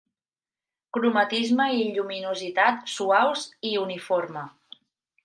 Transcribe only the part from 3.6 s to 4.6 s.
i uniforme.